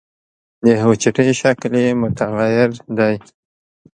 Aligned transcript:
د 0.63 0.65
حجرې 0.83 1.29
شکل 1.41 1.71
یې 1.83 1.89
متغیر 2.01 2.71
دی. 2.97 3.15